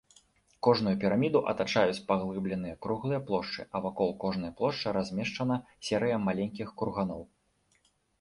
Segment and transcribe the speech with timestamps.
[0.67, 7.21] Кожную піраміду атачаюць паглыбленыя круглыя плошчы, а вакол кожнай плошчы размешчана серыя маленькіх курганоў.